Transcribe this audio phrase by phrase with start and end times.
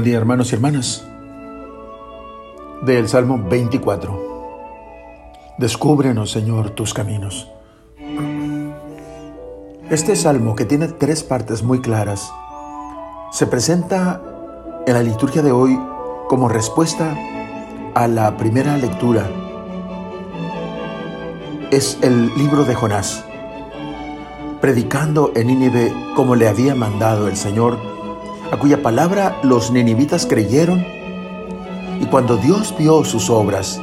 [0.00, 1.04] Buen día hermanos y hermanas.
[2.86, 5.54] Del Salmo 24.
[5.58, 7.50] Descúbrenos, Señor, tus caminos.
[9.90, 12.32] Este salmo, que tiene tres partes muy claras,
[13.30, 14.22] se presenta
[14.86, 15.78] en la liturgia de hoy
[16.30, 17.14] como respuesta
[17.94, 19.28] a la primera lectura.
[21.70, 23.26] Es el libro de Jonás,
[24.62, 27.99] predicando en Nínive como le había mandado el Señor
[28.50, 30.84] a cuya palabra los ninivitas creyeron,
[32.00, 33.80] y cuando Dios vio sus obras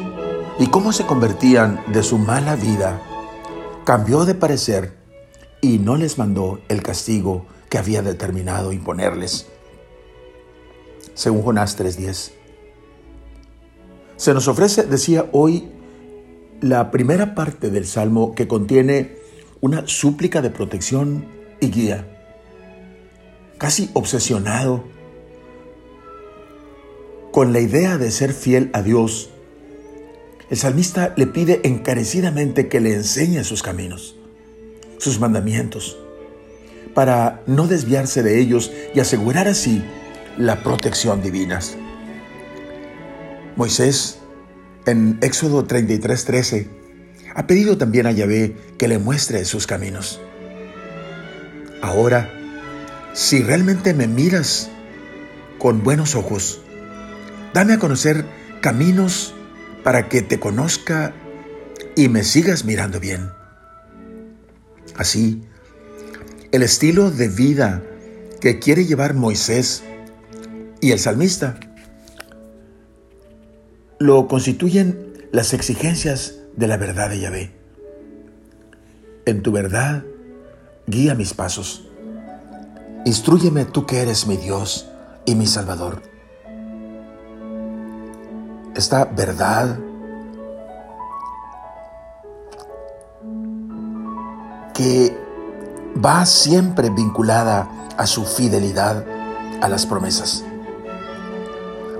[0.60, 3.02] y cómo se convertían de su mala vida,
[3.86, 4.98] cambió de parecer
[5.62, 9.48] y no les mandó el castigo que había determinado imponerles.
[11.14, 12.34] Según Jonás 3:10.
[14.18, 15.72] Se nos ofrece, decía hoy,
[16.60, 19.18] la primera parte del Salmo que contiene
[19.62, 21.26] una súplica de protección
[21.60, 22.17] y guía
[23.58, 24.84] casi obsesionado
[27.32, 29.30] con la idea de ser fiel a Dios,
[30.50, 34.16] el salmista le pide encarecidamente que le enseñe sus caminos,
[34.98, 35.98] sus mandamientos,
[36.94, 39.84] para no desviarse de ellos y asegurar así
[40.38, 41.60] la protección divina.
[43.56, 44.20] Moisés,
[44.86, 46.70] en Éxodo 33:13,
[47.36, 50.22] ha pedido también a Yahvé que le muestre sus caminos.
[51.82, 52.32] Ahora,
[53.18, 54.70] si realmente me miras
[55.58, 56.62] con buenos ojos,
[57.52, 58.26] dame a conocer
[58.62, 59.34] caminos
[59.84, 61.16] para que te conozca
[61.96, 63.32] y me sigas mirando bien.
[64.96, 65.42] Así,
[66.52, 67.82] el estilo de vida
[68.40, 69.84] que quiere llevar Moisés
[70.80, 71.60] y el salmista
[73.98, 77.52] lo constituyen las exigencias de la verdad de Yahvé.
[79.26, 80.04] En tu verdad,
[80.86, 81.88] guía mis pasos
[83.08, 84.86] Instrúyeme tú que eres mi Dios
[85.24, 86.02] y mi Salvador.
[88.76, 89.80] Esta verdad
[94.74, 95.18] que
[96.06, 99.06] va siempre vinculada a su fidelidad
[99.62, 100.44] a las promesas.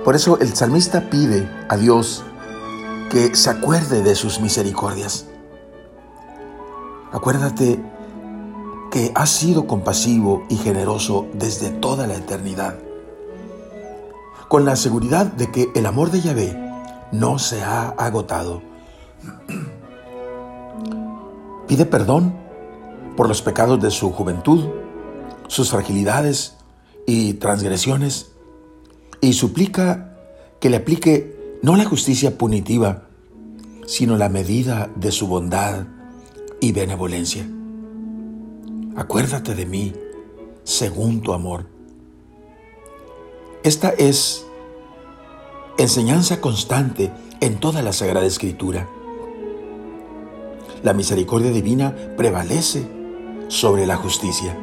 [0.04, 2.26] Por eso el salmista pide a Dios
[3.10, 5.26] que se acuerde de sus misericordias.
[7.14, 7.82] Acuérdate
[8.98, 12.80] que has sido compasivo y generoso desde toda la eternidad,
[14.48, 16.58] con la seguridad de que el amor de Yahvé
[17.12, 18.64] no se ha agotado.
[21.68, 22.36] Pide perdón
[23.16, 24.66] por los pecados de su juventud,
[25.48, 26.56] sus fragilidades
[27.06, 28.32] y transgresiones,
[29.22, 30.18] y suplica
[30.60, 33.04] que le aplique no la justicia punitiva,
[33.86, 35.86] sino la medida de su bondad
[36.60, 37.48] y benevolencia
[38.98, 39.94] acuérdate de mí
[40.64, 41.68] según tu amor.
[43.64, 44.46] Esta es
[45.78, 48.90] enseñanza constante en toda la Sagrada Escritura.
[50.82, 52.88] La misericordia divina prevalece
[53.50, 54.58] sobre la justicia.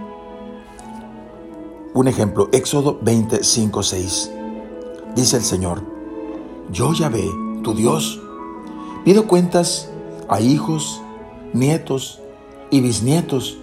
[1.94, 4.32] Un ejemplo, Éxodo 25, 6.
[5.14, 5.84] Dice el Señor,
[6.72, 7.30] yo Yahvé,
[7.62, 8.20] tu Dios,
[9.04, 9.90] pido cuentas
[10.28, 11.00] a hijos,
[11.52, 12.20] nietos
[12.72, 13.58] y bisnietos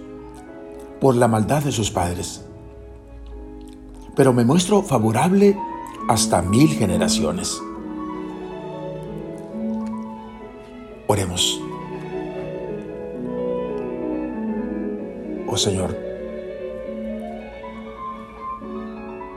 [1.02, 2.44] por la maldad de sus padres.
[4.14, 5.58] Pero me muestro favorable
[6.08, 7.60] hasta mil generaciones.
[11.08, 11.60] Oremos.
[15.48, 15.98] Oh Señor,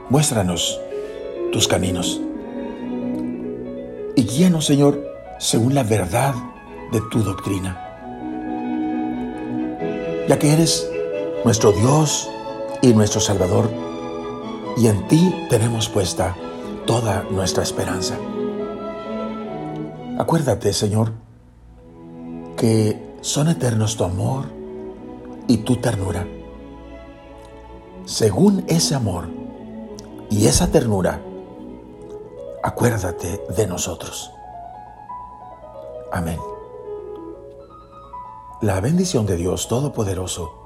[0.08, 0.80] muéstranos
[1.50, 2.20] tus caminos
[4.14, 5.04] y guíanos, Señor,
[5.40, 6.32] según la verdad
[6.92, 7.82] de tu doctrina.
[10.28, 10.90] Ya que eres
[11.46, 12.28] nuestro Dios
[12.82, 13.70] y nuestro Salvador,
[14.76, 16.34] y en ti tenemos puesta
[16.86, 18.16] toda nuestra esperanza.
[20.18, 21.12] Acuérdate, Señor,
[22.56, 24.46] que son eternos tu amor
[25.46, 26.26] y tu ternura.
[28.06, 29.28] Según ese amor
[30.28, 31.20] y esa ternura,
[32.64, 34.32] acuérdate de nosotros.
[36.10, 36.40] Amén.
[38.62, 40.65] La bendición de Dios Todopoderoso,